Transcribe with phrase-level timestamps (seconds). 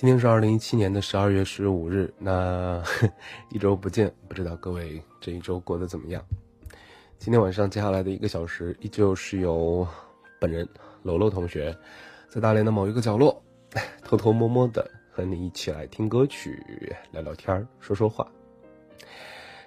[0.00, 2.80] 今天是二零一七年的十二月十五日，那
[3.50, 6.24] 一周不见，不知道各位这一周过得怎么样？
[7.18, 9.84] 今天晚上接下来的一个小时，依旧是由
[10.38, 10.68] 本人
[11.02, 11.76] 楼楼同学，
[12.28, 13.42] 在大连的某一个角落，
[14.04, 16.64] 偷偷摸摸的和你一起来听歌曲、
[17.10, 18.24] 聊聊天说说话。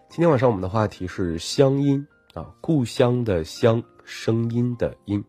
[0.08, 5.22] 今天晚上我们的话题是乡音啊，故乡的乡，声音的音。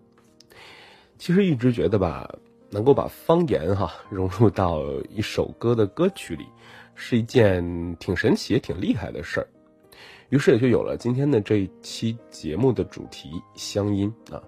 [1.19, 2.33] 其实一直觉得吧。
[2.73, 6.47] 能够把方言哈 融入到一首歌的歌曲里，
[6.95, 9.47] 是一件挺神奇也挺厉害的事儿。
[10.31, 14.43] 于是也就有了今天的这一期节目的主题——乡音啊。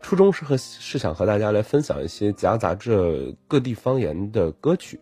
[0.00, 4.98] 初衷是和是想和大家来分享一些夹杂着各地方言的歌曲，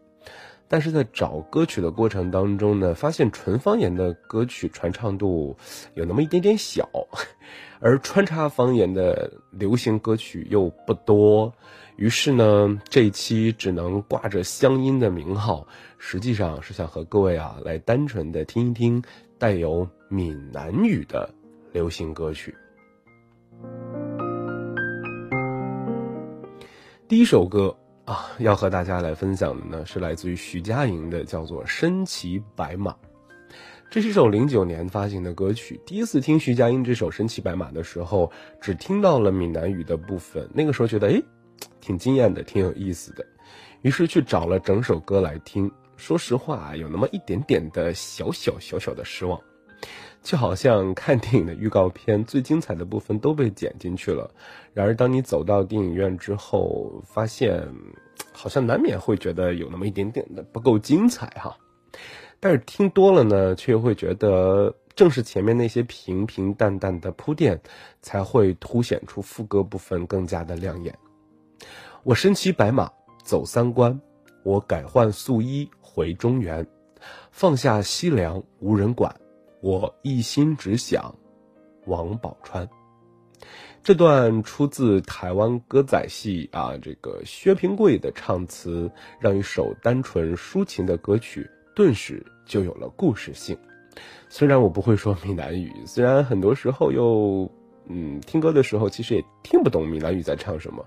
[0.66, 5.56] 但是在找歌曲的过程当中呢，发现纯方言的歌曲传唱度
[5.94, 6.86] 有那么一点点小，
[7.80, 11.54] 而穿插方言的流行歌曲又不多。
[11.98, 15.66] 于是呢，这一期只能挂着乡音的名号，
[15.98, 19.02] 实际上是想和各位啊来单纯的听一听
[19.36, 21.28] 带有闽南语的
[21.72, 22.54] 流行歌曲。
[27.08, 32.92] 第一首歌啊，要和大家来分享的呢，是来自于徐佳莹的，叫做《身骑白马》。
[33.90, 35.80] 这是一首零九年发行的歌曲。
[35.84, 38.30] 第一次听徐佳莹这首《身骑白马》的时候，
[38.60, 41.20] 只听到了闽南语的部分，那个时候觉得，哎。
[41.80, 43.24] 挺惊艳的，挺有意思的，
[43.82, 45.70] 于是去找了整首歌来听。
[45.96, 49.40] 说实话，有那么一点点的小小小小的失望，
[50.22, 54.30] 就好像看电影的预告片，最精彩的部分都被剪进去了。
[54.72, 57.66] 然而，当你走到电影院之后，发现
[58.32, 61.56] 好像难免会觉得有那么一点点的不够精彩哈。
[62.38, 67.60] 但是听多了呢，却又会觉得，正是前面那些平平淡淡的铺垫，
[68.02, 70.96] 才会凸显出副歌部分更加的亮眼。
[72.04, 72.90] 我身骑白马
[73.22, 74.00] 走三关，
[74.44, 76.66] 我改换素衣回中原，
[77.30, 79.14] 放下西凉无人管，
[79.60, 81.14] 我一心只想
[81.86, 82.68] 王宝钏。
[83.82, 93.58] 这段出自台湾歌仔戏啊，这个薛平贵的唱词，让一首单纯抒情的歌曲顿时就有了故事性。
[94.28, 97.50] 虽然我不会说闽南语，虽然很多时候又
[97.86, 100.86] 嗯听歌的时候其实也听不懂闽南语在唱什么。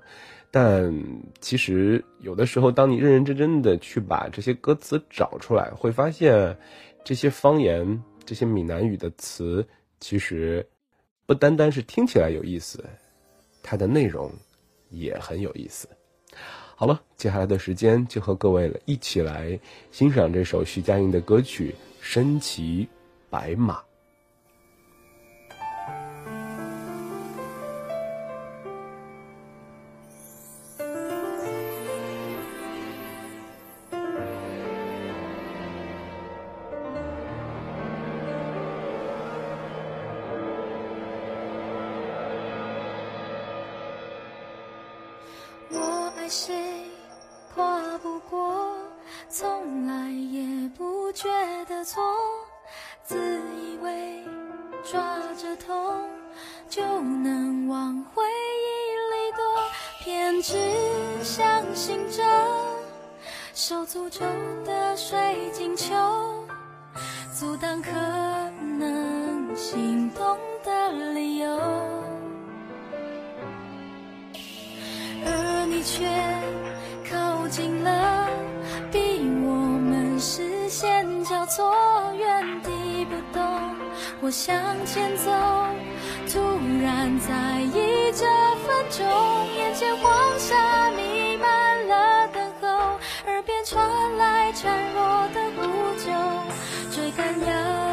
[0.52, 0.94] 但
[1.40, 6.58] 其实有的时候，当你认认真真的去把这些歌词找出来，会发现，
[7.06, 9.66] 这些方言、这些闽南语的词，
[10.02, 10.68] 其实
[11.26, 12.84] 不单单是听起来有意思，
[13.64, 14.30] 它的内容
[14.90, 15.88] 也很有意思。
[16.76, 19.58] 好了，接下来的时间就和各位一起来
[19.92, 21.70] 欣赏这首徐佳莹的歌曲
[22.02, 22.90] 《身骑
[23.30, 23.76] 白马》。
[81.54, 81.76] 所
[82.18, 83.44] 原地不动，
[84.22, 85.30] 我向前走，
[86.32, 86.40] 突
[86.82, 88.26] 然在意这
[88.66, 89.06] 分钟，
[89.58, 92.68] 眼前黄沙弥漫了等候，
[93.26, 93.86] 耳边传
[94.18, 95.62] 来孱弱的呼
[96.00, 97.91] 救，追赶要。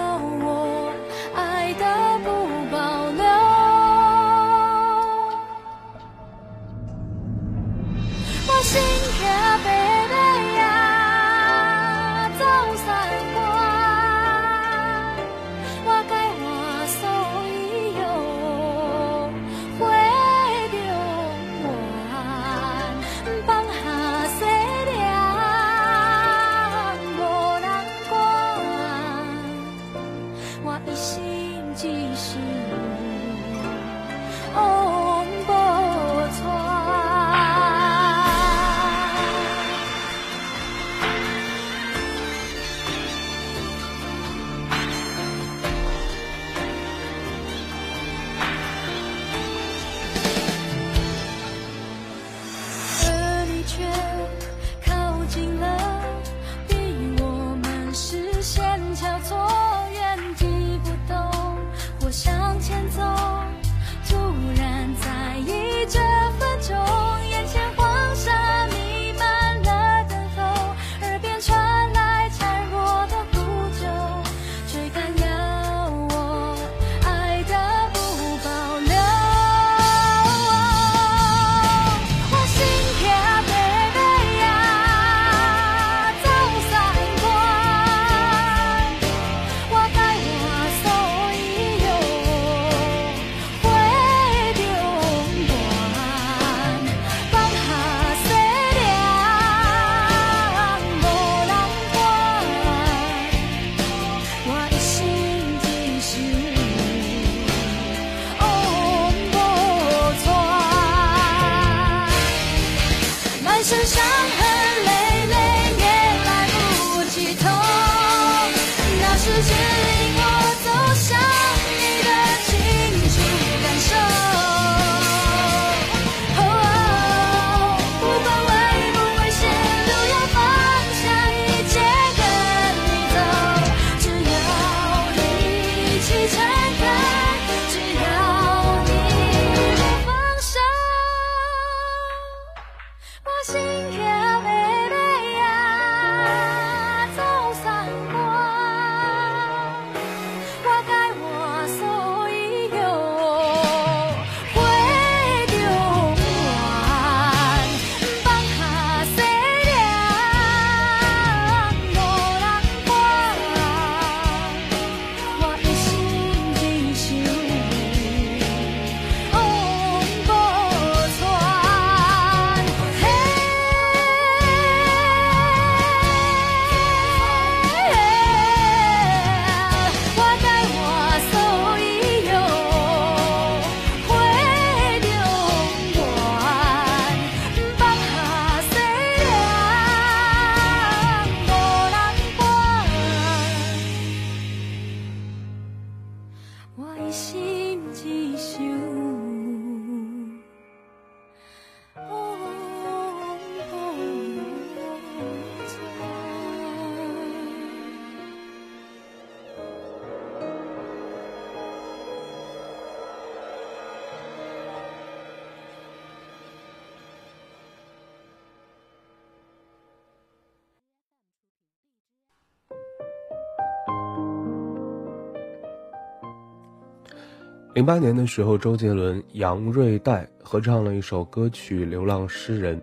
[227.79, 232.77] 零八年的时候，周杰伦、杨瑞代合唱了一首歌曲《流浪诗人》。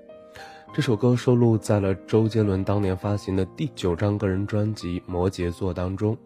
[0.74, 6.18] 这首歌收录在了周杰伦当年发行的第九张个人专辑《摩羯座》当中。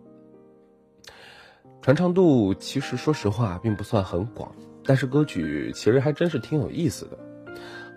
[1.81, 7.17] 传唱度其实说实话并不算很广，但是歌曲其实还真是挺有意思的。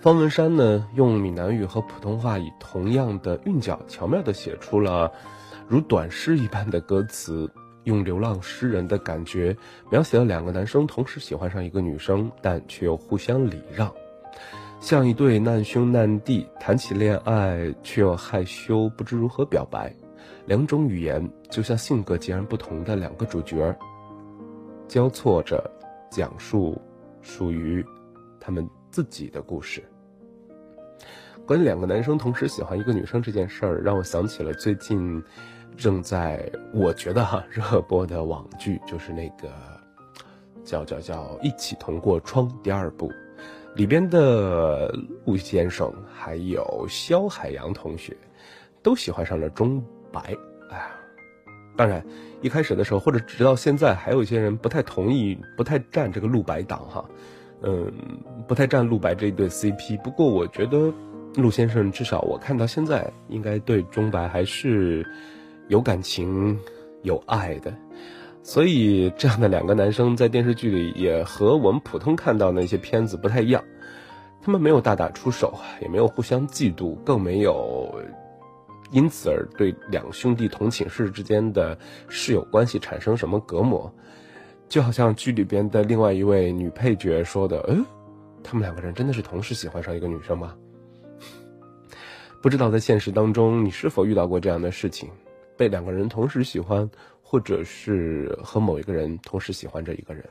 [0.00, 5.12] 方文山呢，用闽南语和普通话以同样的韵脚，巧妙地写出了
[5.68, 7.50] 如短诗一般的歌词。
[7.84, 9.56] 用流浪诗人的感觉
[9.90, 13.92] 描写了两个男生同时喜欢上一个女生，但却又互相礼让，
[14.80, 19.94] 像一对难兄难弟谈起恋爱却又害羞不知如何表白，
[20.46, 23.76] 两种语言就像性格截然不同的两个主角，
[24.86, 25.68] 交错着
[26.10, 26.80] 讲述
[27.20, 27.84] 属于
[28.38, 29.82] 他们自己的故事。
[31.44, 35.20] 关于两个男生同时喜欢一个女生这件事儿，让我想起了最近。
[35.76, 39.50] 正在我觉得哈热播的网剧就是那个
[40.62, 43.10] 叫叫叫《一起同过窗》第二部，
[43.74, 48.16] 里边的陆先生还有肖海洋同学
[48.82, 50.20] 都喜欢上了钟白。
[50.70, 50.90] 哎呀，
[51.76, 52.04] 当然
[52.42, 57.04] 一开始的时候或者直到现在，还有一些人不太同意、不太站这个陆白党哈，
[57.62, 57.92] 嗯，
[58.46, 59.98] 不太站陆白这一对 CP。
[59.98, 60.92] 不过我觉得
[61.36, 65.04] 陆先生至少我看到现在应该对钟白还是。
[65.72, 66.60] 有感情、
[67.00, 67.74] 有爱的，
[68.42, 73.64] 所以这样的两个男生在电视剧里也和我们普通看到那些片子不太一样。
[74.42, 77.90] 他们没有大打出手，也没有互相嫉妒，更没有
[78.90, 83.90] 因此而对两兄弟同寝室之间的室友关系产生什么隔膜。
[84.68, 87.82] 就好像剧里边的另外一位女配角说的：“嗯，
[88.44, 90.54] 他们两个人真的是同时喜欢上一个女生吗？”
[92.42, 95.08] 不知道在现实当中，你是否遇到过这样的事情？
[95.62, 96.90] 被两个人同时喜欢，
[97.22, 100.28] 或者是和某一个人同时喜欢着一个人，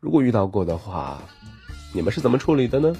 [0.00, 1.22] 如果遇到过的话，
[1.94, 2.94] 你们是怎么处理的呢？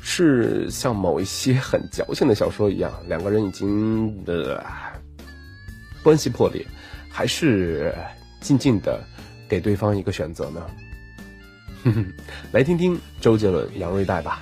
[0.00, 4.64] 是像某一些很矫情的小说一样，两个人已经的
[6.04, 6.64] 关系破裂，
[7.10, 7.92] 还是
[8.40, 9.02] 静静的
[9.48, 10.64] 给对方一个选择呢？
[11.82, 12.12] 哼 哼
[12.52, 14.40] 来听听周杰伦、杨瑞代吧。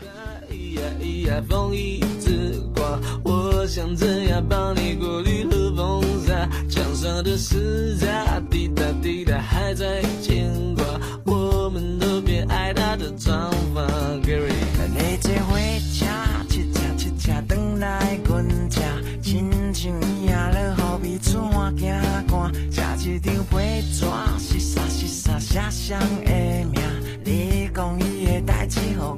[3.22, 5.63] 我想怎样帮你过滤？
[6.68, 10.84] 墙上的诗札滴答滴答还在牵挂，
[11.24, 13.82] 我们都别爱他的长发。
[14.22, 14.52] Gary，
[14.96, 18.80] 你这回家，七车七车等来阮家，
[19.22, 24.04] 亲像赢了好比出门行官，吃一张白纸，
[24.38, 24.80] 是啥？
[24.88, 25.38] 是啥？
[25.38, 26.30] 写上的
[26.70, 26.80] 名，
[27.24, 29.14] 你讲伊的代志，互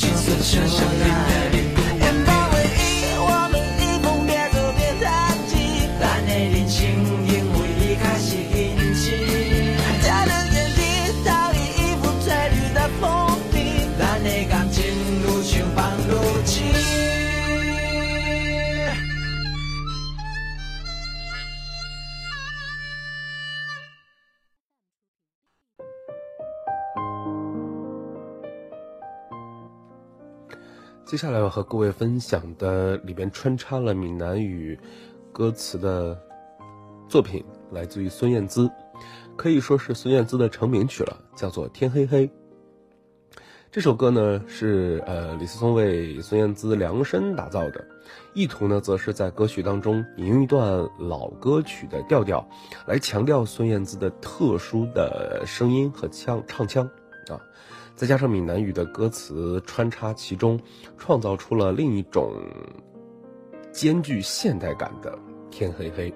[0.00, 0.16] 接
[31.20, 34.80] 接下来要和各位分享的里边穿插了闽南语
[35.34, 36.18] 歌词的
[37.10, 38.70] 作品来自于孙燕姿，
[39.36, 42.26] 可以说是孙燕姿的成名曲了，叫做《天黑黑》。
[43.70, 47.84] 这首歌呢是呃李思聪为孙燕姿量身打造的，
[48.32, 52.48] 意图呢则是在歌曲当中引用一段老歌曲的调调，
[52.86, 56.86] 来强调孙燕姿的特殊的声音和腔唱腔
[57.28, 57.36] 啊，
[58.00, 60.58] 再加上闽南语的歌词穿插其中，
[60.96, 62.32] 创造出了另一种
[63.70, 65.18] 兼具现代感的
[65.50, 66.10] 天黑黑。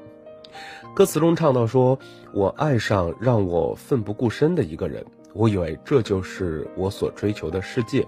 [0.94, 1.98] 歌词中唱到说
[2.32, 8.00] ：“我爱上让我奋不顾身的一个人。”我以为这就是我所追求的世界，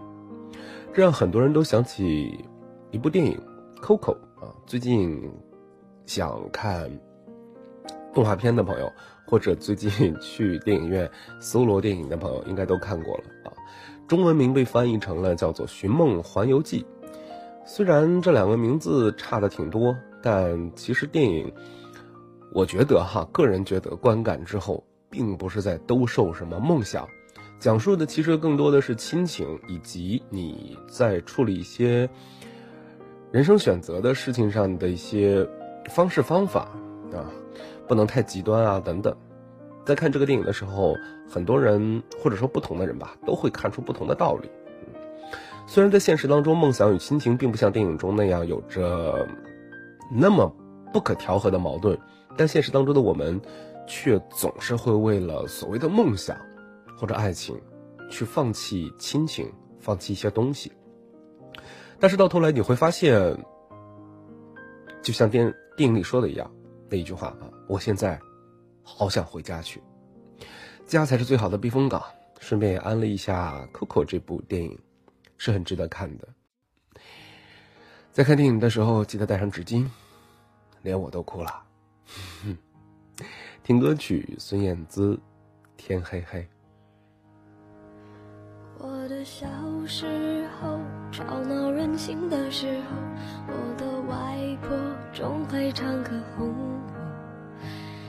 [0.95, 2.43] 这让很多人都想起
[2.93, 3.39] 一部电影
[3.83, 4.55] 《Coco》啊。
[4.65, 5.31] 最近
[6.07, 6.91] 想看
[8.15, 8.91] 动画片的朋友，
[9.27, 13.25] 或者最近去电影院搜罗电影的朋友，应该都看过了。
[14.09, 16.83] 中文名被翻译成了叫做《寻梦环游记》。
[17.65, 21.53] 虽然这两个名字差的挺多，但其实电影，
[22.53, 27.09] 我觉得哈，个人觉得观感之后，并不是在兜售什么梦想。
[27.59, 32.09] 讲述的其实更多的是亲情，以及你在处理一些
[33.33, 35.45] 人生选择的事情上的一些
[35.91, 36.69] 方式方法
[37.13, 37.27] 啊，
[37.89, 39.17] 不能太极端啊等等。
[39.85, 40.95] 在看这个电影的时候，
[41.29, 44.51] 很多人或者说不同的人吧，都会看出不同的道理。
[45.67, 49.29] 虽然在现实当中，梦想与亲情并不像电影中那样有着
[50.11, 50.55] 那么
[50.93, 51.99] 不可调和的矛盾，
[52.37, 53.41] 但现实当中的我们
[53.87, 56.37] 却总是会为了所谓的梦想。
[56.99, 57.61] 或者爱情，
[58.11, 60.73] 去放弃亲情，放弃一些东西。
[62.01, 63.37] 但是到头来你会发现，
[65.03, 66.51] 就像电电影里说的一样，
[66.89, 68.19] 那一句话啊，我现在
[68.83, 69.83] 好想回家去，
[70.87, 72.03] 家才是最好的避风港。
[72.39, 74.79] 顺便也安了一下《Coco》这部电影，
[75.39, 76.29] 是很值得看的。
[78.13, 79.89] 在看电影的时候记得带上纸巾，
[80.83, 81.63] 连我都哭了。
[83.65, 85.15] 听歌曲，孙燕姿，
[85.77, 86.41] 《天黑黑》。
[88.79, 89.47] 我的小
[89.87, 90.79] 时候，
[91.11, 92.97] 吵闹任性的时候，
[93.49, 94.77] 我的外婆
[95.13, 96.79] 总会唱歌哄我。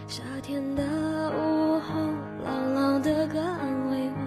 [0.07, 0.84] 夏天的
[1.31, 1.57] 午，
[2.48, 4.18] 老老的歌安慰我，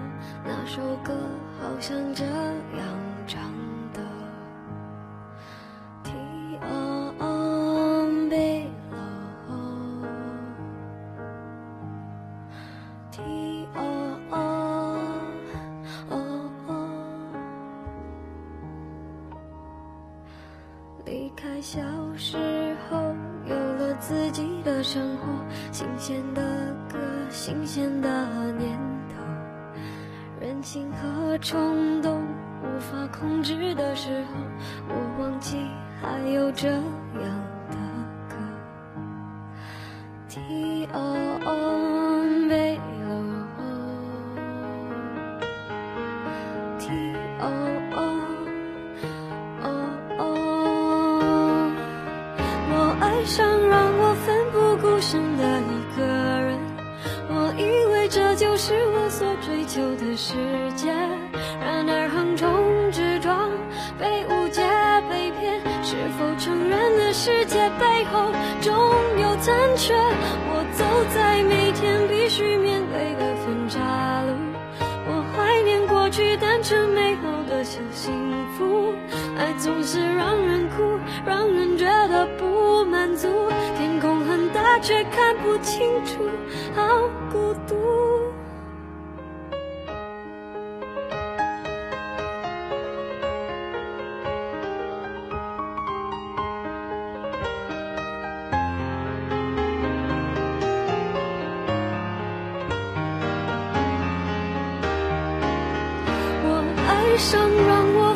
[0.45, 1.11] 那首歌
[1.59, 3.00] 好像这样
[107.11, 107.37] 余生
[107.67, 108.15] 让我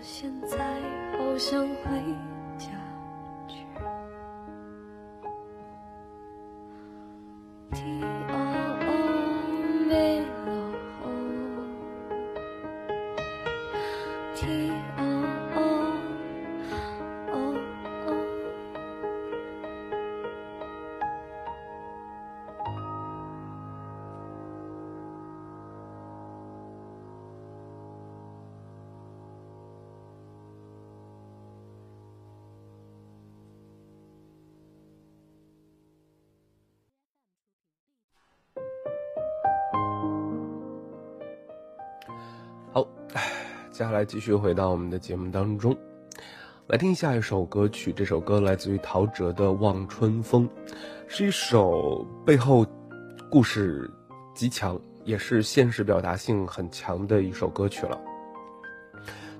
[0.00, 0.56] 现在
[1.16, 2.02] 好想回
[43.70, 45.76] 接下来继续回到我们的节目当中，
[46.66, 47.92] 来听下一首歌曲。
[47.92, 50.48] 这首歌来自于陶喆的《望春风》，
[51.06, 52.66] 是一首背后
[53.30, 53.90] 故事
[54.34, 57.98] 极强，也是现实表达性很强的一首歌曲了。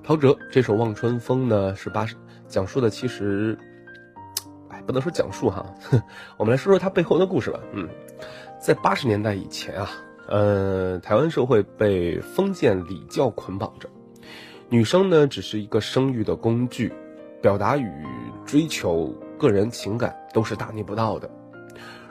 [0.03, 3.59] 陶喆这首《望春风》呢，是八十讲述的其实，
[4.71, 5.67] 哎，不能说讲述哈，
[6.39, 7.61] 我们来说说它背后的故事吧。
[7.73, 7.87] 嗯，
[8.59, 9.91] 在八十年代以前啊，
[10.29, 13.89] 呃，台湾社会被封建礼教捆绑着，
[14.69, 16.93] 女生呢只是一个生育的工具，
[17.41, 17.91] 表达与
[18.45, 21.31] 追求个人情感都是大逆不道的。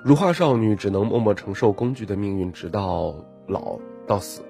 [0.04, 3.14] 如花少女只能默默承受工具的命运，直到
[3.48, 3.78] 老
[4.08, 4.42] 到死。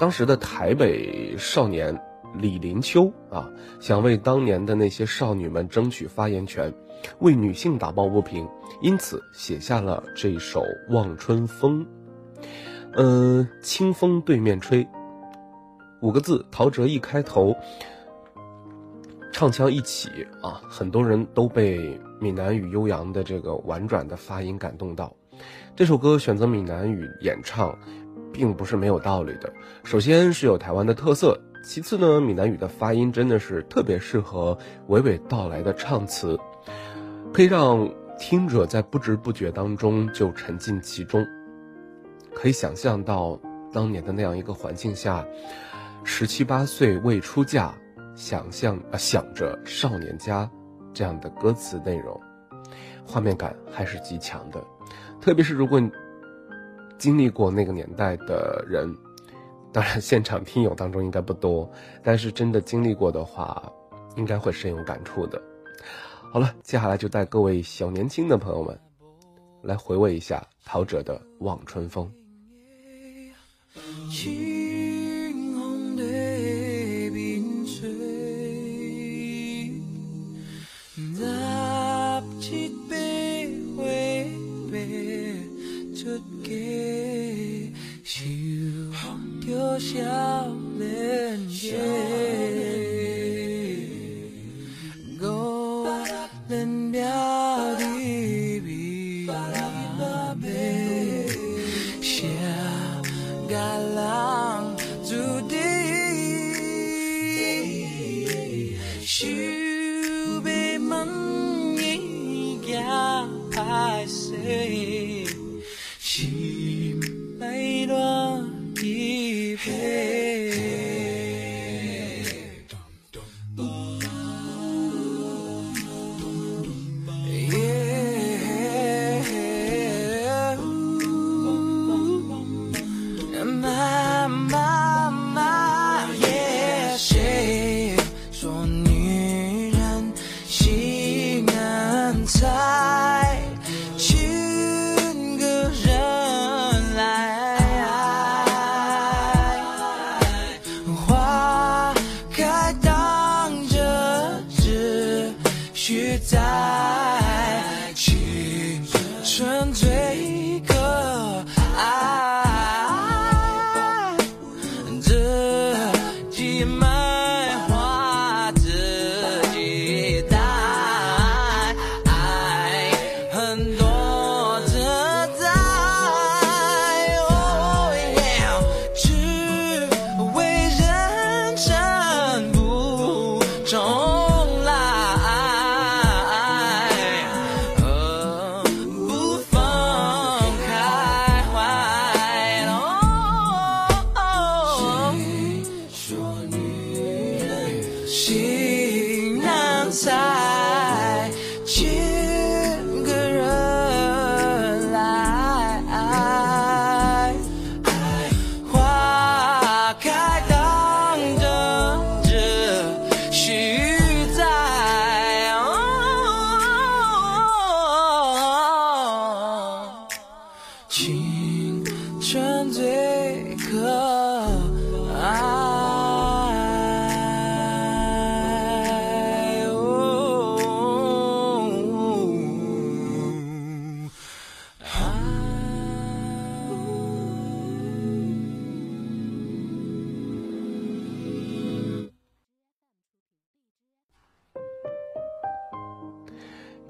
[0.00, 2.00] 当时的台北少年
[2.38, 6.72] 李林秋啊，想为当年的那些少女们争取发言权，
[7.18, 8.48] 为女性打抱不平，
[8.80, 10.62] 因此写下了这首
[10.94, 11.84] 《望春风》。
[12.94, 14.88] 嗯、清风对面吹，
[16.00, 17.56] 五个字，陶喆一开头，
[19.32, 20.08] 唱腔一起
[20.42, 25.14] 啊，很多人都被闽南语悠扬的这个婉转的发音感动到。
[25.76, 27.78] 这首歌选择闽南语演唱，
[28.32, 29.52] 并不是没有道理的。
[29.84, 36.36] 首先是有台湾的特色，其次呢，闽南语的发音真的是特别适合娓娓道来的唱词，
[37.32, 41.24] 可以让听者在不知不觉当中就沉浸其中。
[42.34, 43.38] 可以想象到
[43.72, 45.26] 当年的那样一个环境下，
[46.04, 47.74] 十七八岁未出嫁，
[48.14, 50.50] 想象啊想着少年家
[50.94, 52.20] 这样的歌词内容，
[53.06, 54.62] 画面感还是极强的。
[55.20, 55.90] 特别是如果你
[56.96, 58.96] 经历过那个年代的人，
[59.72, 61.70] 当然现场听友当中应该不多，
[62.02, 63.70] 但是真的经历过的话，
[64.16, 65.40] 应该会深有感触的。
[66.32, 68.78] 好了，接下来就带各位小年轻的朋友们
[69.62, 72.06] 来回味一下陶喆的《望春风》。
[74.10, 77.88] 清风对面吹，
[80.96, 81.24] 十
[82.40, 82.96] 七八
[83.76, 83.78] 岁
[84.72, 84.76] 爬
[85.94, 86.48] 出家，
[88.04, 88.14] 受
[89.46, 89.94] 着少
[90.78, 90.88] 年。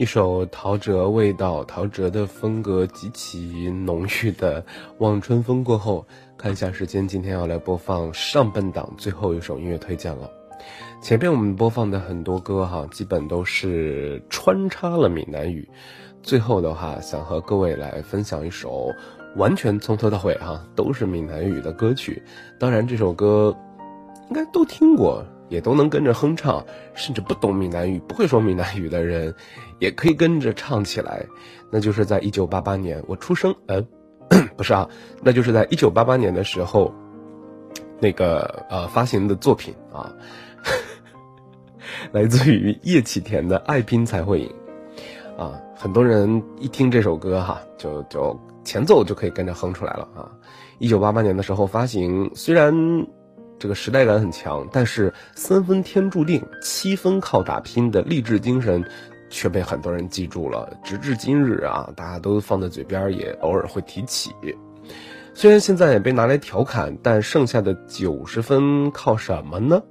[0.09, 4.62] 首陶喆味道、陶喆的风格极其浓郁的
[5.01, 6.07] 《望春风》过后，
[6.38, 10.31] 看一下时间，今天要来播放上半档最后一首音乐推荐了。
[11.03, 15.68] 前边我们播放的很多歌哈，基本都是穿插了闽南语。
[16.23, 18.90] 最后的话，想和各位来分享一首
[19.37, 22.23] 完全从头到尾哈都是闽南语的歌曲。
[22.59, 23.55] 当然，这首歌
[24.31, 26.65] 应该都听过，也都能跟着哼唱。
[26.95, 29.35] 甚至不懂闽南语、不会说闽南语的人，
[29.79, 31.25] 也可以跟着唱起来。
[31.71, 33.85] 那就是在一九八八年我出生，呃，
[34.57, 34.89] 不是啊，
[35.23, 36.93] 那就是在一九八八年的时候，
[38.01, 40.13] 那个呃发行的作品啊。
[42.13, 44.55] 来自于叶启田的《爱拼才会赢》，
[45.41, 50.31] 啊，很多人一听这首歌哈，就就前奏就可以跟着哼出来了啊。
[50.79, 52.75] 一九八八年的时候发行，虽然
[53.59, 58.85] 这个时代感很强，但是三分天注定，七分靠打拼的励志精神，
[59.29, 60.79] 却被很多人记住了。
[60.85, 64.31] 直至今日啊，大家都放在嘴边，也偶尔会提起。
[65.35, 69.83] 虽然现在也被拿来调侃，但剩下的九十分靠什么呢？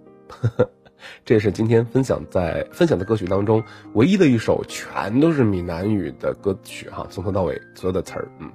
[1.24, 8.52] 这也是今天分享在分享的歌曲当中唯一的一首全都是闽南语的歌曲哈，从头到尾所有的词儿，嗯，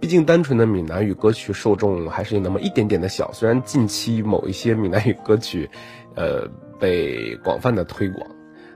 [0.00, 3.30] 毕竟单纯的闽南语歌曲受众还是有那么一点点的小。
[3.32, 5.70] 虽然近期某一些闽南语歌曲，
[6.14, 8.26] 呃，被广泛的推广，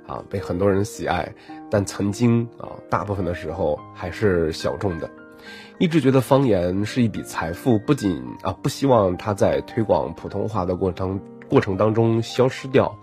[0.06, 1.34] 啊，被很多人喜爱，
[1.70, 5.10] 但曾经啊，大部分的时候还是小众的。
[5.78, 11.20] 一直觉得方言是一笔财富，不仅啊，不希望它在推广普通话的过程。
[11.46, 12.98] 过程当中消失掉，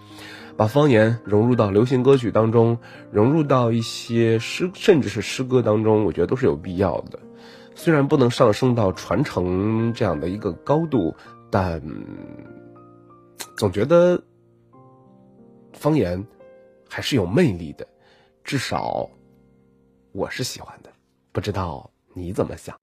[0.57, 2.79] 把方言融入到流行歌曲当中，
[3.12, 7.19] 融入到一些诗，甚至是诗歌当中，我觉得都是有必要的。
[7.83, 11.15] 虽然不能上升到传承这样的一个高度，
[11.49, 11.81] 但
[13.57, 14.21] 总觉得
[15.73, 16.23] 方言
[16.87, 17.87] 还是有魅力的，
[18.43, 19.09] 至少
[20.11, 20.91] 我是喜欢的。
[21.31, 22.77] 不知道你怎么想？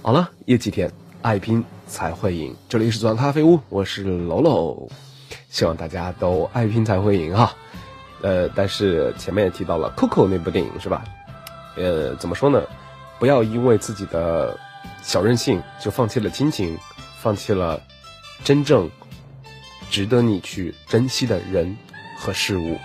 [0.00, 0.90] 好了，叶启田。
[1.20, 4.88] 爱拼才会赢，这里是左岸咖啡屋，我是楼楼，
[5.50, 7.52] 希望大家都爱拼才会赢哈。
[8.22, 11.04] 呃，但是前面也提到了 Coco 那部电影是吧？
[11.76, 12.62] 呃，怎么说呢？
[13.18, 14.58] 不要因为自己的
[15.02, 16.78] 小任性就放弃了亲情，
[17.20, 17.80] 放弃了
[18.44, 18.90] 真正
[19.90, 21.76] 值得你去珍惜的人
[22.18, 22.78] 和事物。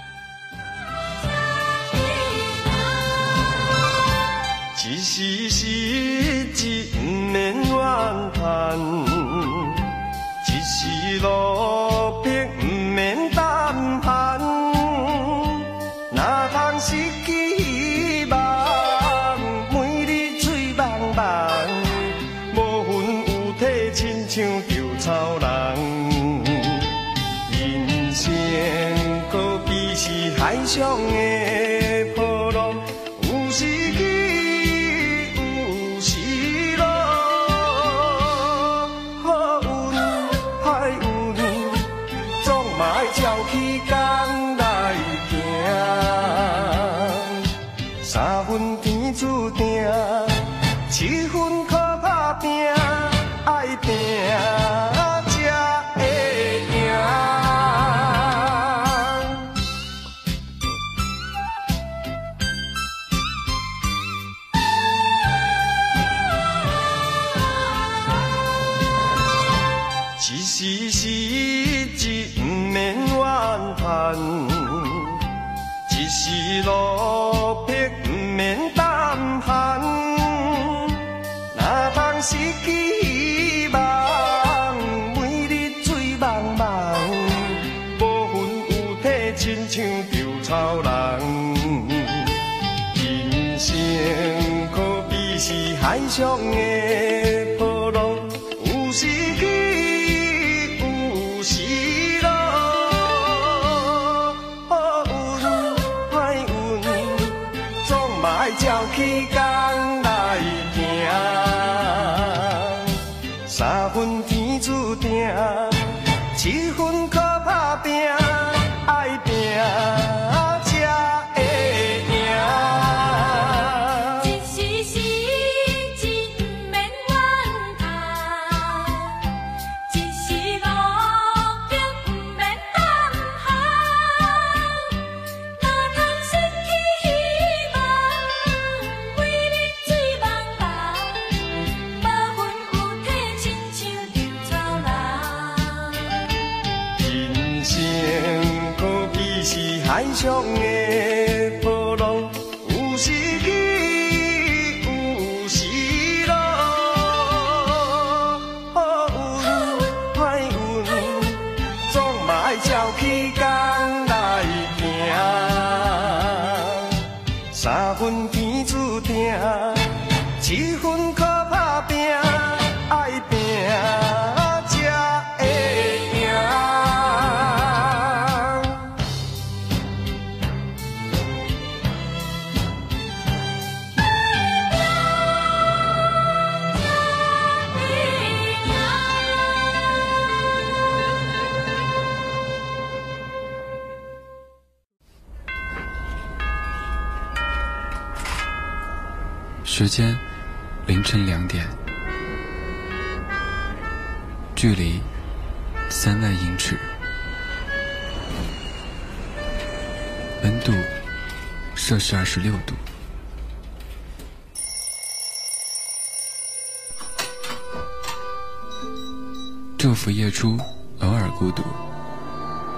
[220.03, 220.59] 伏夜出，
[220.99, 221.63] 偶尔孤独。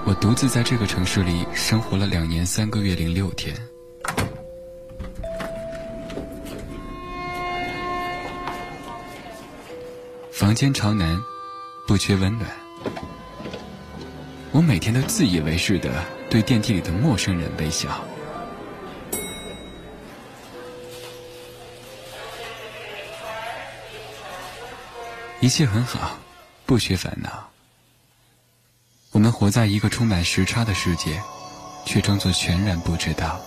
[0.04, 3.52] 我独自在这个城市里生活了两年三个月零六天。
[10.30, 11.20] 房间朝南，
[11.84, 12.48] 不缺温暖。
[14.52, 18.04] 我每天都自以为是的对电梯里的陌生人微笑。
[25.40, 26.16] 一切很好，
[26.66, 27.48] 不缺烦恼。
[29.12, 31.22] 我们活在一个充满时差的世界，
[31.86, 33.40] 却装作全然不知道。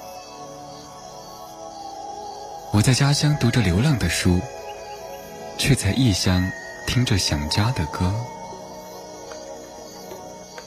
[2.72, 4.40] 我在家乡读着流浪的书，
[5.58, 6.50] 却在异乡
[6.88, 8.14] 听着想家的歌。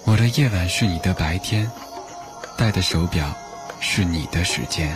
[0.04, 1.70] 我的夜晚是你的白天，
[2.56, 3.34] 戴的手表
[3.80, 4.94] 是你的时间。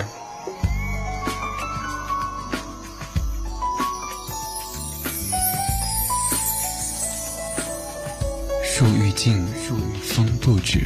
[8.79, 9.43] 树欲静，
[10.03, 10.81] 风不止，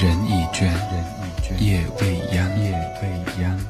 [0.00, 0.72] 人已倦，
[1.60, 2.72] 夜未央，夜
[3.02, 3.60] 未央。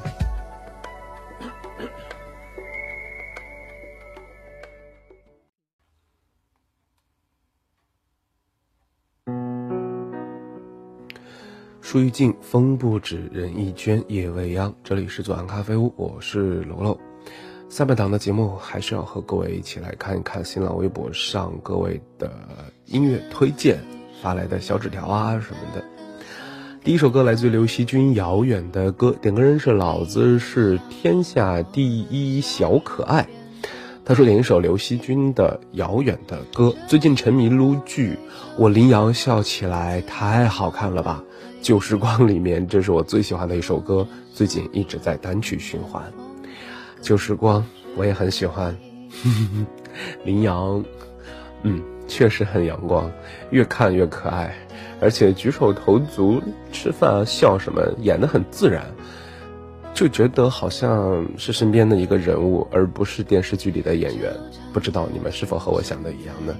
[11.80, 14.72] 树欲静，风不止，人亦倦，夜未央。
[14.84, 17.07] 这里是左岸咖啡屋，我是楼楼。
[17.68, 22.32] 下半档的节目还是要和各位一起来看一看新浪微博上各位的
[22.86, 23.78] 音乐推荐
[24.22, 25.84] 发来的小纸条啊什么的。
[26.82, 33.28] 第一首歌来自于刘惜君，《遥远的歌》，点歌人是老子，是天下第一小可爱。
[34.04, 38.18] 他说点一首刘惜君的《遥远的歌》，最近沉迷撸剧，
[38.56, 41.22] 我林瑶笑起来太好看了吧！
[41.60, 46.02] 旧时光里面，这是我最喜欢的一首歌，最近一直在单曲循环。
[47.00, 47.64] 旧时光
[47.96, 48.76] 我也很喜欢，
[50.24, 50.84] 林阳，
[51.62, 53.10] 嗯，确实很阳光，
[53.50, 54.54] 越看越可爱，
[55.00, 56.40] 而且举手投足、
[56.72, 58.84] 吃饭啊、笑什么演得很自然，
[59.94, 64.32] 就觉得好像是身边的一个人物，而不是电视剧里的演员。
[64.72, 66.54] 不知道你们是否和我想的一样呢？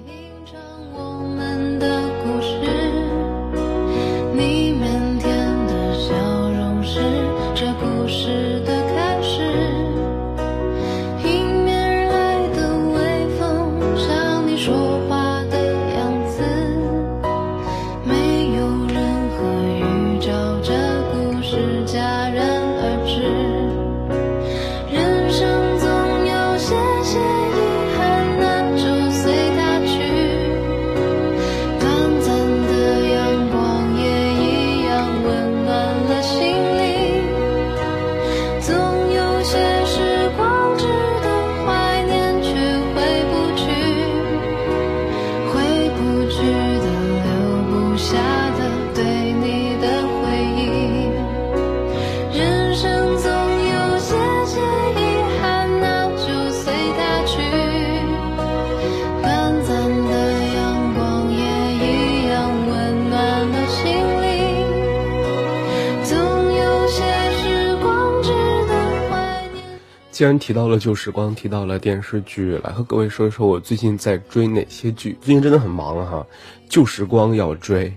[70.19, 75.17] 既然提到了旧时光，提到了电视剧，来和各位说一说我最近在追哪些剧。
[75.21, 76.27] 最近真的很忙哈，
[76.69, 77.93] 旧时光要追，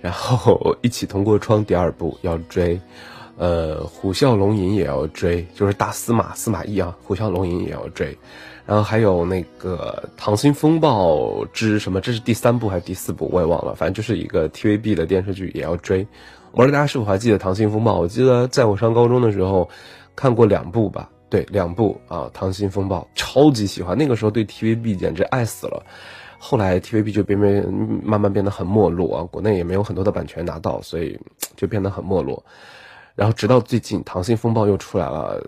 [0.00, 2.80] 然后 一起同过窗第二部要追，
[3.36, 8.16] 呃，虎啸龙吟也要追，就是大司马司马懿啊，虎啸龙吟也要追，
[8.64, 16.08] 然后还有那个《溏心风暴之什么》，这是第三部还是第四部，我也忘了，反正就是一个 TVB 的电视剧也要追。
[16.52, 17.98] 我不知道大家是否还记得《溏心风暴》？
[18.00, 19.68] 我记得在我上高中的时候
[20.14, 21.10] 看过两部吧。
[21.28, 25.84] 对，两部啊，《溏心风暴》超级喜欢，那个时候对 TVB 简直爱死了。
[26.38, 27.66] 后来 TVB 就变变
[28.04, 31.18] 慢慢变得很没落啊，国内也没有很多的版权拿到，所以
[31.56, 32.44] 就变得很没落。
[33.14, 35.42] 然后直到最近《溏心风暴》又出来了，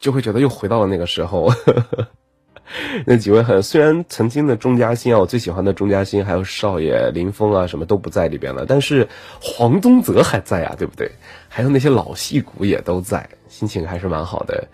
[0.00, 1.52] 就会觉得又回到了那个时候。
[3.04, 9.06] 那几位很虽然曾经的钟嘉欣啊，我最喜欢的钟嘉欣，还有少爷林峰啊，什么都不在里边了，但是
[9.38, 11.12] 黄宗泽还在啊，对不对？
[11.46, 14.66] 还有那些老戏骨也都在，心情还是蛮好的。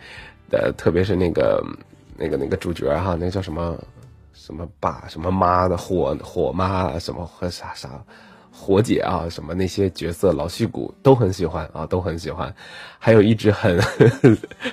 [0.51, 1.64] 呃，特别是那个
[2.16, 3.78] 那个那个主角哈，那个叫什么
[4.32, 8.03] 什么爸什么妈的火火妈什么和啥啥。
[8.53, 12.55] 火姐啊，什么那些角色老戏骨都很喜欢啊，都很喜欢。
[12.98, 13.80] 还有一直很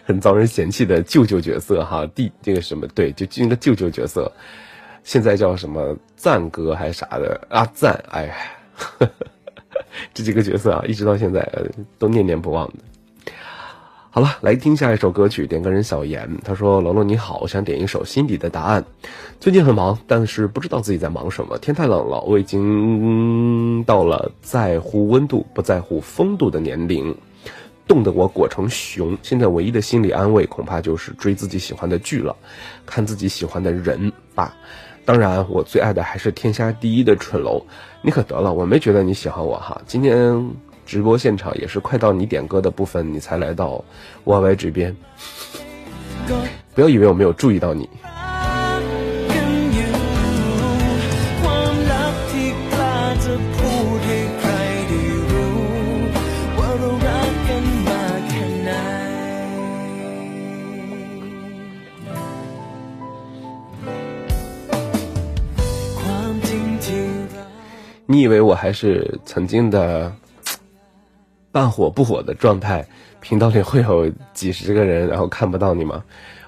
[0.03, 4.29] 很遭人嫌弃的舅舅角色哈，弟这个什么对，就那个舅舅角色，
[5.03, 8.35] 现在叫什么赞哥还是啥的阿赞，哎，
[10.13, 11.47] 这几个角色啊，一直到现在
[11.97, 12.73] 都念念不忘的。
[14.17, 18.81] 好了，来听下一首歌曲，点歌人小严，他说：“龙龙你好，我想点一首《心底的答案》。
[19.39, 21.55] 最近很忙，但是不知道自己在忙什么。
[21.59, 27.15] 天太冷了，我已经到了在乎温度不在乎风度的年龄，
[27.87, 29.15] 冻得我裹成熊。
[29.21, 32.35] 现在唯一的心理安慰，恐怕就是追自己喜欢的剧了，
[32.87, 34.51] 看自己喜欢的人吧。
[35.05, 37.63] 当然，我最爱的还是天下第一的蠢楼。
[38.01, 39.79] 你可得了，我没觉得你喜欢我哈。
[39.85, 40.43] 今天。”
[40.87, 43.83] 直播现场也是快到你点歌的部分，你才来到
[44.23, 44.95] YY 这边。
[46.73, 47.89] 不要以为我没有注意到你。
[68.09, 70.09] 你以为我还是曾经的？
[71.51, 72.85] 半火不火的状态，
[73.19, 76.03] 频道里会有几十个人，然后看不到你吗？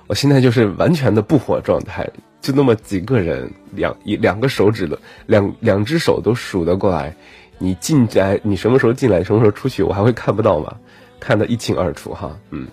[0.07, 2.09] 我现在就是完全的不火状态，
[2.41, 7.15] 就那么几个人，两一两个手指的两两只手都数得过来。
[7.57, 10.73] 你进来，你什么时候进来，什么时候出去，我还会看不到吗？
[11.19, 12.67] 看得一清二楚哈，嗯。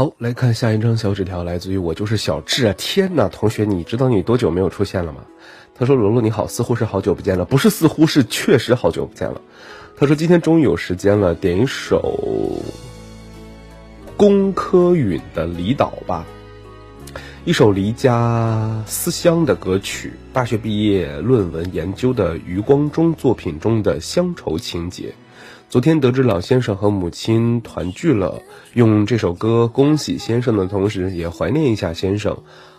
[0.00, 2.74] 好，来看下一张小纸条，来自于我就是小智啊！
[2.78, 5.20] 天哪，同学，你知道你多久没有出现了吗？
[5.74, 9.38] 他说：“罗罗你好，似乎是好久不见了，不是似乎是确实好久不见了。”
[9.98, 12.58] 他说：“今天终于有时间了，点一首
[14.16, 16.24] 龚柯允的《离岛》吧，
[17.44, 25.12] 一首离家思乡的歌曲，大学毕业论文研究的余光中作品中的乡愁情节。”
[25.70, 28.42] 昨天得知老先生和母亲团聚了，
[28.74, 32.36] 用这首歌恭喜先生的同时，也怀念一下先生。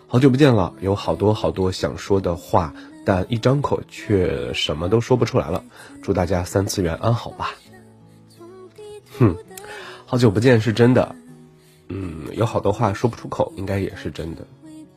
[0.08, 2.74] 好久不见了，有好多好多想说的话，
[3.06, 5.64] 但一张口却什么都说不出来了。
[6.02, 7.52] 祝大家三次元安好吧。
[9.18, 9.38] 哼，
[10.06, 11.16] 好久不见是真的，
[11.88, 14.46] 嗯，有好多话说不出口，应该也是真的，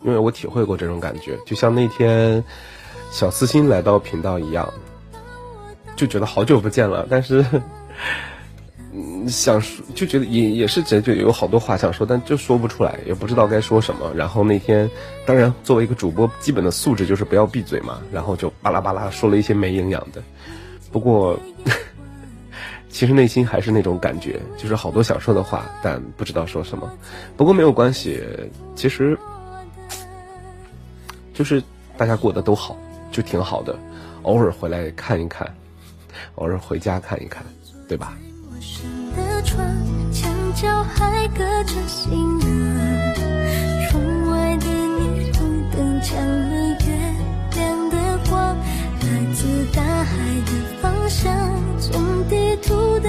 [0.02, 2.42] 因为我体会过这种感觉，就像那天
[3.12, 4.68] 小私心来到频道一样，
[5.94, 7.46] 就觉得好久不见了，但是。
[8.92, 14.12] 嗯，想说就觉得也也是觉得有好多话想说，但就说不出来，也不知道该说什么。
[14.14, 14.88] 然后那天，
[15.26, 18.00] 当然作为一个主播，基本的素质就是不要闭嘴嘛。
[18.12, 20.22] 然后就巴拉巴拉说了一些没营养的。
[20.92, 21.36] 不过，
[22.88, 26.88] 其实内心还是那种感觉，就是好多想说的话，但不知道说什么。
[27.36, 28.22] 不过没有关系，
[28.76, 29.18] 其实
[31.32, 31.60] 就是
[31.96, 32.76] 大家过得都好，
[33.10, 33.76] 就挺好的。
[34.22, 35.52] 偶尔回来看一看，
[36.36, 37.44] 偶尔回家看一看，
[37.86, 38.16] 对吧？
[38.50, 39.64] 陌生的床，
[40.12, 42.46] 墙角还隔着行囊。
[43.88, 46.86] 窗外的霓虹灯抢了月
[47.54, 47.96] 亮的
[48.28, 50.12] 光，来自大海
[50.46, 51.32] 的方向，
[51.78, 53.08] 从地图的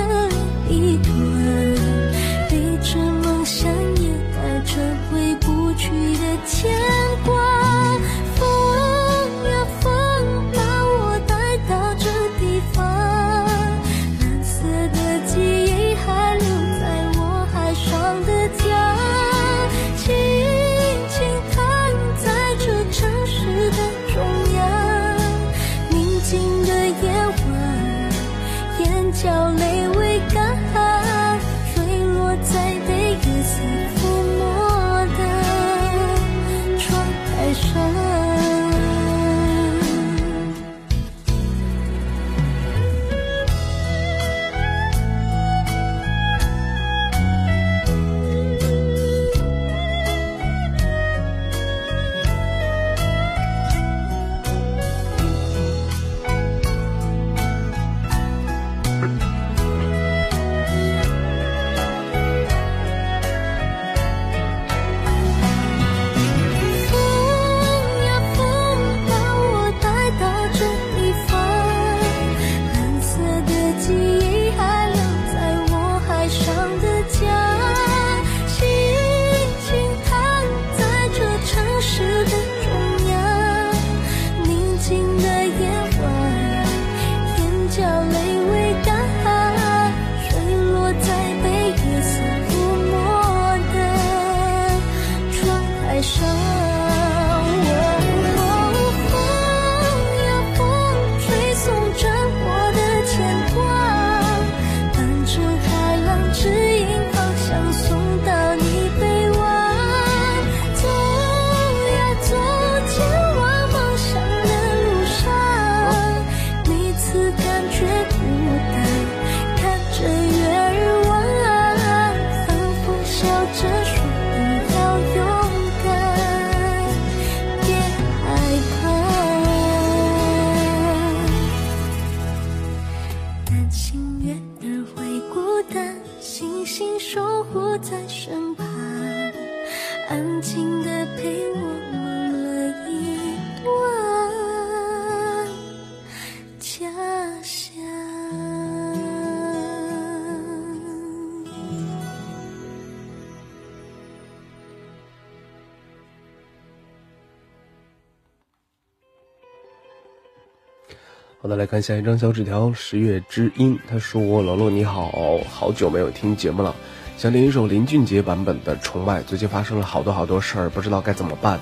[161.75, 162.71] 看下一张小纸条。
[162.71, 165.11] 十月之音，他说：“老罗你好，
[165.49, 166.73] 好久没有听节目了，
[167.17, 169.19] 想点一首林俊杰版本的《宠爱》。
[169.25, 171.59] 最近发生了好多好多事儿，不知道该怎么办。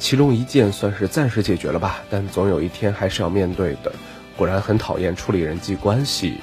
[0.00, 3.92] 其中一件算是暂时解决了吧，但总有一天还是要面对的。
[4.36, 6.38] 果然很讨厌处理人际关系。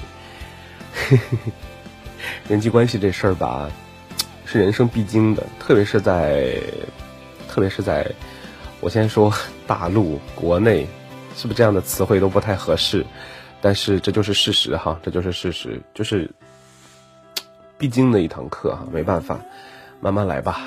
[2.48, 3.70] 人际关系这事儿吧，
[4.46, 6.54] 是人生必经的，特别是在，
[7.50, 8.10] 特别是在，
[8.80, 9.30] 我先说
[9.66, 10.86] 大陆国内。”
[11.40, 13.02] 是不是这样的词汇都不太合适？
[13.62, 16.30] 但是这就是事实哈，这就是事实，就是
[17.78, 19.40] 必经的一堂课哈，没办法，
[20.02, 20.60] 慢慢来吧。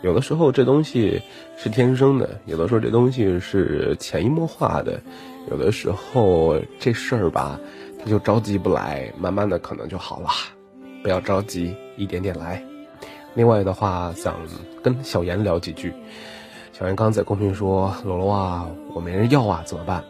[0.00, 1.20] 有的时候这东西
[1.58, 4.98] 是天生的，有的时候这东西是潜移默化的，
[5.50, 7.60] 有的时候这事儿吧，
[8.02, 10.30] 他就着急不来，慢慢的可能就好了。
[11.02, 12.62] 不要着急，一点点来。
[13.34, 14.34] 另外的话，想
[14.82, 15.92] 跟小严聊几句。
[16.78, 20.04] 小袁刚在公屏说：“罗罗啊，我没人要啊，怎么办？”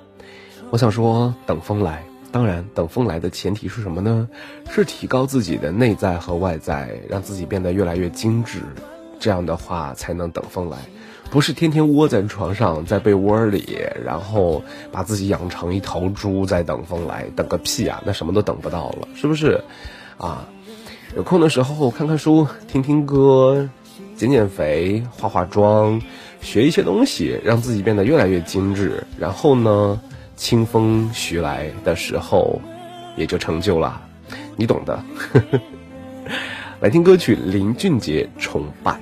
[0.71, 2.03] 我想说，等风来。
[2.33, 4.29] 当然，等风来的前提是什么呢？
[4.69, 8.59] 是提高自己的内在和外在，让自己变得越来越精致。
[9.21, 10.77] 这样的话，才能等风来。
[11.31, 14.61] 不是天天窝在床上，在被窝里，然后
[14.91, 18.03] 把自己养成一头猪，在等风来，等个屁啊！
[18.05, 19.63] 那什么都等不到了，是不是？
[20.19, 20.49] 啊，
[21.15, 23.69] 有空的时候看看书、听听歌、
[24.17, 26.03] 减减肥、化化妆、
[26.41, 29.03] 学一些东西，让自己变得越来越精致。
[29.19, 30.01] 然后呢，
[30.37, 32.61] 清风徐来的时候，
[33.17, 34.01] 也就成就了，
[34.57, 35.05] 你懂的。
[36.81, 38.93] 来听歌曲林俊杰《崇拜》。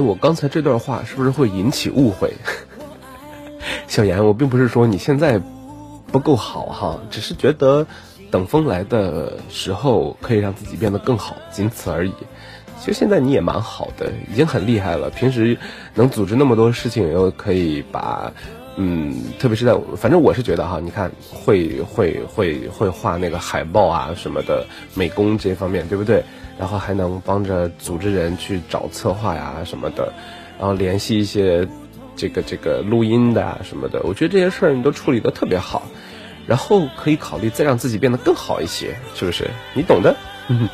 [0.00, 2.32] 我刚才这段话是不是会引起误会？
[3.86, 5.40] 小严，我并不是说你现在
[6.12, 7.86] 不够好哈，只是觉得
[8.30, 12.12] 等风来的时候可以让自己变得更好，仅此而已。
[12.80, 15.10] 其实现在你也蛮好的，已经很厉害了。
[15.10, 15.58] 平时
[15.94, 18.32] 能组织那么多事情，又可以把，
[18.76, 26.22] 嗯，特别是在，反正我是觉得哈，你看会会会会画那个海报啊什么的，美工这方面，对不对？
[26.58, 30.12] 然后还能帮着组织人去找策划呀什么的，
[30.58, 31.66] 然后联系一些
[32.16, 35.82] 这个这个录音的啊什么的，我觉得这些事儿你都处理的特别好，
[36.46, 39.48] 然后可以考虑再让自己变得更好一些，是不是？
[39.74, 40.16] 你懂的。
[40.48, 40.68] 你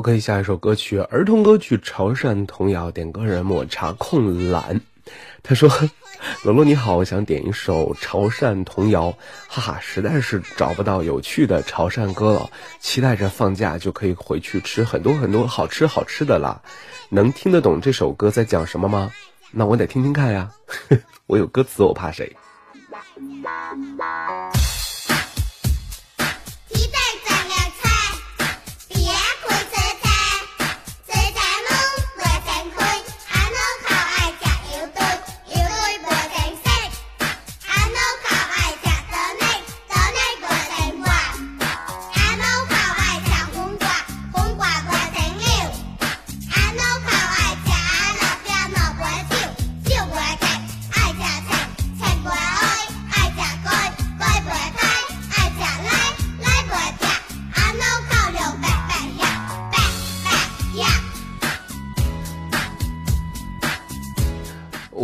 [0.00, 4.80] OK，下一首歌曲，儿童歌曲潮汕童谣，点歌人抹茶控蓝。
[5.42, 5.68] 他说
[6.42, 9.12] ：“罗罗你好，我想点一首潮汕童谣，
[9.46, 12.48] 哈哈，实在是找不到有趣的潮汕歌了，
[12.80, 16.62] 期待着放假就可以回去吃很多很多好吃好吃的啦。
[17.10, 19.10] 能听得懂这首歌在讲什么吗？
[19.50, 20.50] 那我得听听看呀，
[21.28, 22.34] 我有歌词，我怕谁？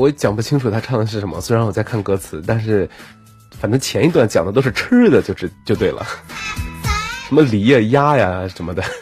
[0.06, 2.88] 我讲不清楚他唱的是什么，虽然我在看歌词，但是
[3.60, 6.06] 反正前一段讲的都是吃的，就是就对了，
[7.26, 8.84] 什么梨呀、鸭呀什么的。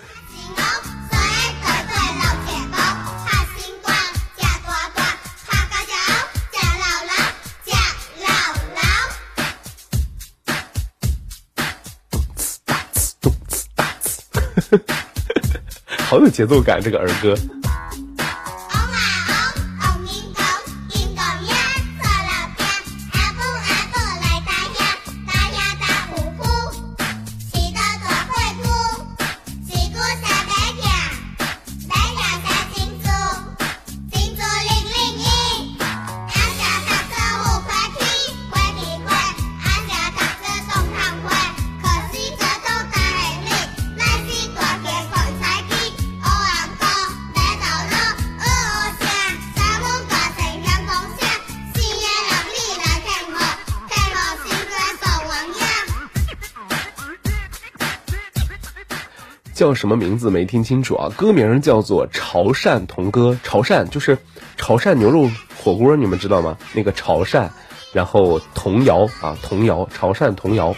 [16.09, 17.37] 好有节奏感，这个儿歌。
[59.65, 61.09] 叫什么名字没听清楚啊？
[61.17, 64.19] 歌名叫做《潮汕童歌》，潮汕就是
[64.59, 66.59] 潮汕牛肉火锅，你们知道吗？
[66.75, 67.49] 那个潮汕，
[67.91, 70.77] 然后童谣啊，童谣，潮汕童谣。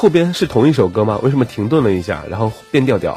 [0.00, 1.20] 后边是同一首歌吗？
[1.22, 3.14] 为什么停顿了一下，然后变调调？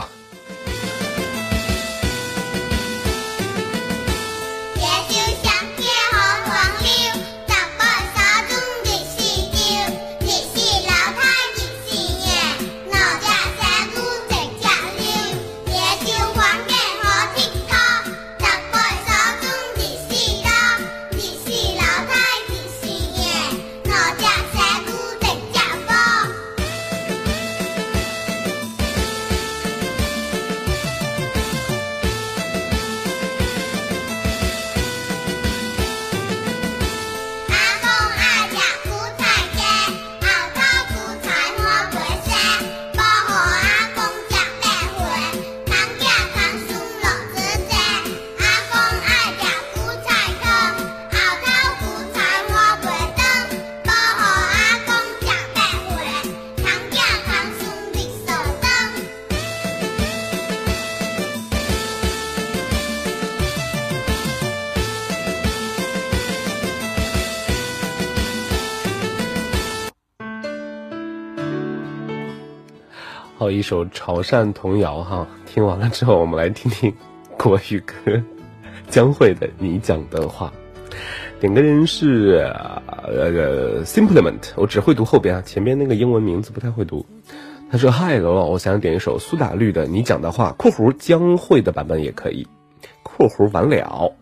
[73.74, 76.94] 首潮汕童谣哈，听完了之后，我们来听听
[77.40, 78.22] 国语歌，
[78.88, 80.54] 江蕙的《你讲的话》。
[81.42, 82.54] 点歌人是
[83.04, 87.04] 呃 Simplement，我只会读后边啊，前边那个英文名字不太会读。
[87.72, 92.48] 他说：“嗨，罗罗，我想点一首苏打绿的《你讲的话》（括弧江蕙的版本也可以），
[93.02, 94.14] 括弧完了。”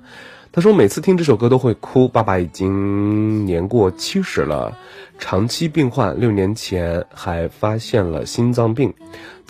[0.53, 4.77] 他说：“每次听这首歌都会哭，爸爸已经年过七十了，
[5.17, 8.93] 长期病患，六年前还发现了心脏病，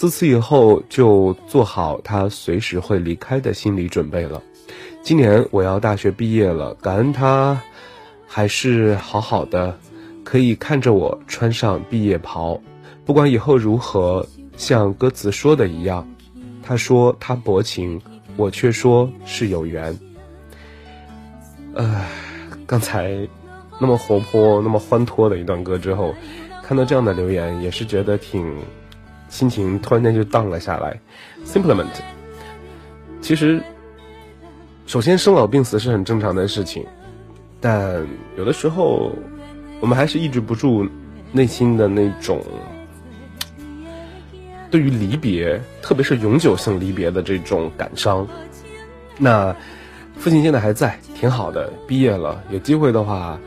[0.02, 4.41] 自此以后就做好他随时会离开的心理准备了。
[5.04, 7.62] 今年我要大学毕业了，感恩他
[8.26, 9.78] 还是好好的，
[10.24, 12.60] 可以看着我穿上毕业袍，
[13.06, 14.26] 不管以后如何，
[14.58, 16.08] 像歌词说的一样，
[16.64, 18.02] 他说他薄情，
[18.38, 19.95] 我却说是有缘。
[21.76, 22.04] 呃，
[22.66, 23.16] 刚才
[23.80, 26.16] 那么活泼、那么欢脱的一段歌之后，
[26.64, 28.52] 看到这样的留言，也是觉得挺
[29.32, 31.00] 心情突然间就荡了下来。
[31.44, 31.88] Simplement，
[33.20, 33.60] 其实
[34.86, 36.86] 首先生老病死是很正常的事情，
[37.60, 38.06] 但
[38.38, 39.12] 有的时候
[39.80, 40.88] 我们还是抑制不住
[41.32, 42.40] 内心的那种
[44.70, 48.28] 对于离别，特别是永久性离别的这种感伤。
[49.18, 49.56] 那
[50.18, 53.40] 父亲现在还在，挺好的，毕业了，有机会的话，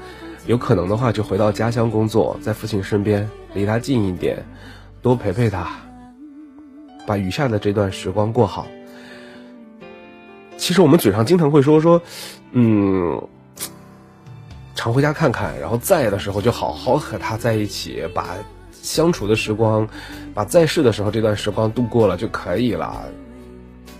[0.46, 4.44] 有可能的话就回到家乡工作，在父亲身边，离他近一点，
[5.04, 5.68] 多陪陪他，
[7.06, 8.66] 把余下的这段时光过好。
[10.56, 12.00] 其实我们嘴上经常会说说，
[12.52, 13.22] 嗯，
[14.74, 18.34] 常回家看看，然后在的时候就好好和他在一起，把
[18.72, 19.86] 相处的时光，
[20.32, 23.04] 把在世的时候这段时光度过了就可以了。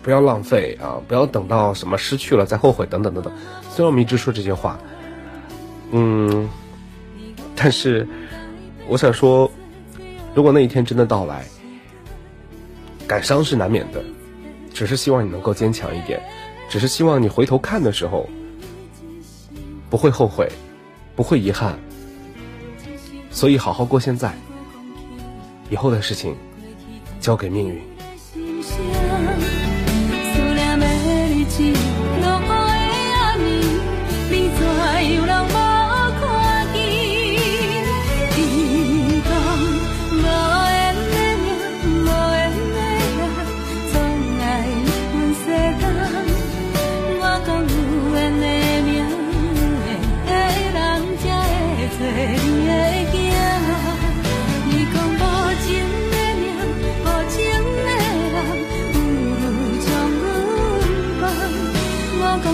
[0.02, 0.96] 不要浪费啊！
[1.06, 3.30] 不要等到什么失去了再后悔，等等等等。
[3.68, 4.78] 虽然我们一直说这些话，
[5.90, 6.48] 嗯，
[7.54, 8.08] 但是
[8.88, 9.50] 我想说，
[10.34, 11.44] 如果那一天真的到来，
[13.06, 14.02] 感伤是难免的，
[14.72, 16.20] 只是希望你能够坚强一点，
[16.68, 18.28] 只是希望你回头看的时候
[19.88, 20.50] 不会后悔，
[21.14, 21.78] 不会遗憾。
[23.30, 24.34] 所以好好过现在，
[25.70, 26.34] 以后的事情
[27.20, 27.93] 交给命运。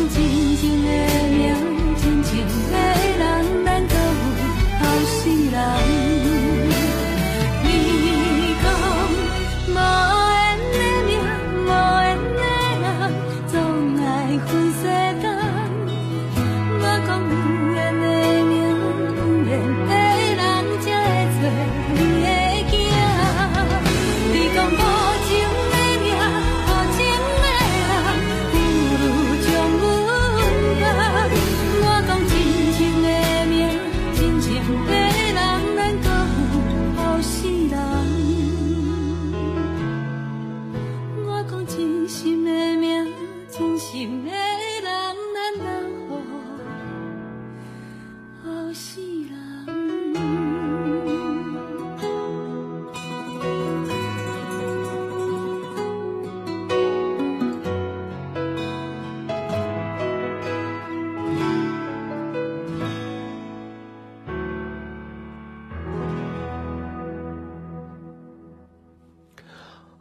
[0.08, 0.16] 真
[0.56, 0.88] 情的
[1.30, 1.54] 名，
[1.96, 2.30] 真情
[2.72, 2.74] 的
[3.18, 3.94] 人，咱做
[4.78, 5.18] 头世
[5.50, 6.39] 人。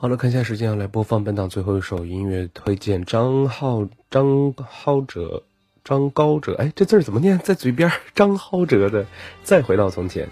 [0.10, 5.44] 了，看一下时间，来播放本档最后一首音乐推荐，张浩张浩哲
[5.84, 7.40] 张高哲，哎，这字儿怎么念？
[7.40, 9.04] 在嘴边，张浩哲的
[9.44, 10.26] 《再回到从前》，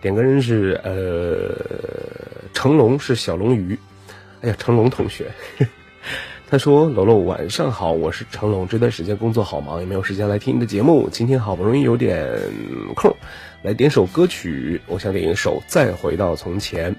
[0.00, 3.76] 点歌人是呃成龙，是小龙鱼。
[4.42, 5.32] 哎呀，成龙同学，
[6.48, 8.68] 他说：“楼楼晚上好，我是成龙。
[8.68, 11.08] 这段时间工作好忙，也没有时间来听你的节目。
[11.10, 12.38] 今天好不容易有点
[12.94, 13.16] 空，
[13.62, 14.80] 来点首歌曲。
[14.86, 16.94] 我想点一首《再回到从前》，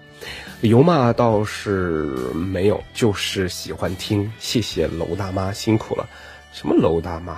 [0.60, 4.32] 理由嘛倒是没有，就是喜欢听。
[4.40, 6.10] 谢谢楼大妈辛苦了。
[6.52, 7.38] 什么楼大妈？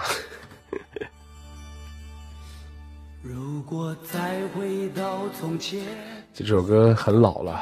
[3.22, 5.84] 如果再回到从前，
[6.34, 7.60] 这首歌很老了，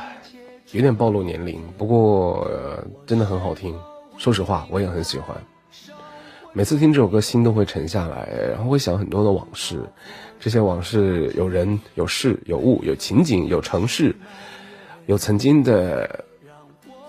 [0.74, 3.76] 有点暴露年龄，不过、呃真的很好听。
[4.20, 5.36] 说实话，我也很喜欢。
[6.53, 9.84] 每次听这首歌，心都会沉下来，然后会想很多的往事。
[10.39, 14.16] 这些往事有人、有事、有物、有情景、有城市，
[15.08, 16.24] 有曾经的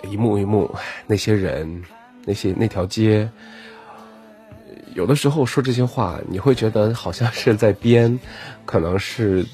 [0.02, 0.72] 一幕一幕，
[1.06, 1.82] 那些人、
[2.24, 3.28] 那些那条街。
[4.94, 8.18] 有的时候说这些话，你会觉得好像是在编，
[8.64, 9.44] 可能是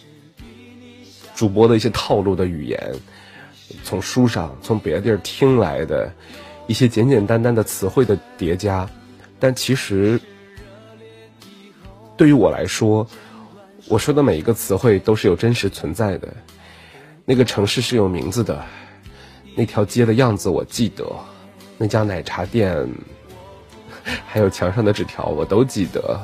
[1.35, 2.79] 主播的一些套路的语言，
[3.83, 6.13] 从书上、从别的地儿听来的
[6.67, 8.89] 一些简简单单的词汇的叠加，
[9.41, 10.21] 但其实
[12.17, 13.07] 对于我来说，
[13.89, 16.29] 我说的每一个词汇都是有真实存在的。
[17.25, 18.65] 那个城市是有名字的，
[19.57, 21.05] 那条街的样子我记得，
[21.79, 22.87] 那家奶茶店，
[24.29, 26.21] 还有墙上的纸条我都记得。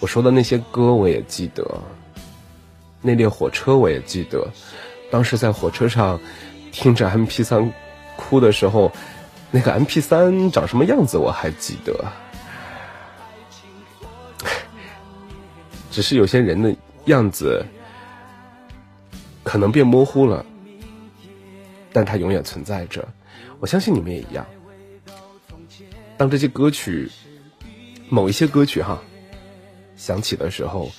[0.00, 1.64] 我说的那些歌我也记得，
[3.00, 4.46] 那列火车我也记得。
[5.10, 6.20] 当时在火车上
[6.70, 7.70] 听着 MP 3
[8.16, 8.92] 哭的时候，
[9.50, 12.04] 那个 MP 3长什么样子我还记得。
[15.90, 16.74] 只是有些人的
[17.06, 17.64] 样子
[19.48, 20.44] 可能变模糊了，
[21.90, 23.08] 但它永远存在着。
[23.60, 24.44] 我相信你们也一样。
[26.18, 27.10] 当这些歌曲，
[28.10, 29.02] 某一些歌曲哈
[29.96, 30.90] 响起的时候，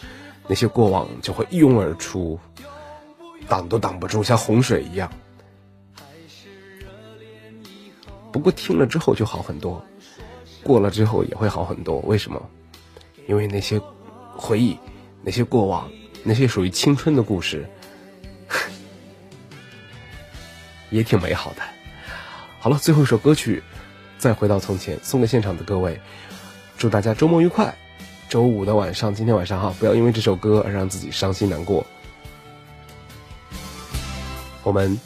[0.48, 2.40] 那些过往就会一涌而出，
[3.48, 5.12] 挡都挡不住，像洪水一样。
[8.32, 9.86] 不过听了之后就好很多，
[10.64, 12.00] 过了之后也会好很多。
[12.00, 12.50] 为什么？
[13.28, 13.80] 因为那些
[14.36, 14.76] 回忆，
[15.22, 15.88] 那些过往，
[16.24, 17.70] 那些属于青春的故事，
[20.90, 21.62] 也挺美好的。
[22.60, 23.64] 好了，最后一首歌曲，
[24.18, 26.00] 再回到从前，送给现场的各位，
[26.78, 27.74] 祝大家周末愉快。
[28.28, 31.86] 周五的晚上，今天晚上哈，不要因为这首歌而让自己伤心难过。
[34.62, 35.00] 我们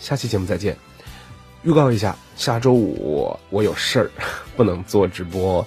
[0.00, 0.76] 下期节目再见。
[1.62, 4.10] 预告一下，下周五我有事儿，
[4.56, 5.64] 不能做直播，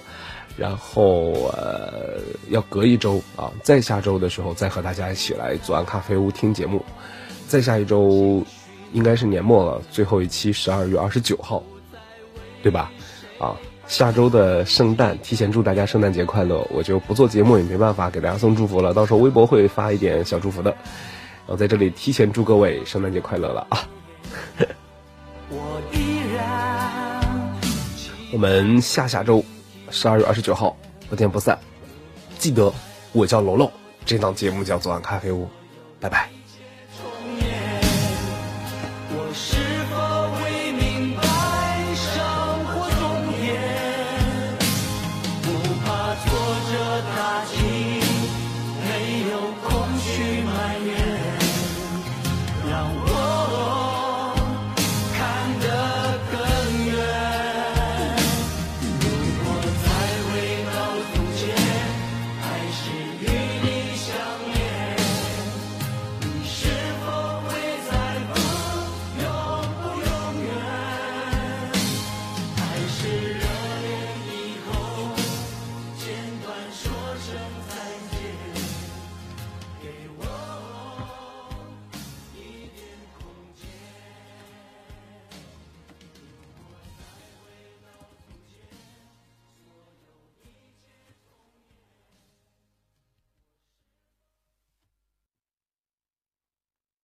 [0.58, 2.20] 然后呃
[2.50, 6.84] 要隔一周啊，再下周的时候再和大家一起来左岸咖啡屋听节目，
[7.48, 8.44] 再下一周
[8.96, 11.62] 应该是年末了，最后一期十二月二十九号，
[12.62, 12.90] 对吧？
[13.38, 13.54] 啊，
[13.86, 16.66] 下周的圣诞，提前祝大家圣诞节快乐！
[16.70, 23.86] 我就不做节目也没办法给大家送祝福了，到时候微博会发一点小祝福的，然后在这里提前祝各位圣诞节快乐了啊！
[25.50, 27.20] 我依然
[28.32, 29.44] 我们下下周
[29.90, 30.74] 十二月二十九号
[31.10, 31.58] 不见不散。
[32.38, 32.72] 记得
[33.12, 33.70] 我叫楼楼，
[34.06, 35.46] 这档节目叫昨晚咖啡屋，
[36.00, 36.35] 拜拜。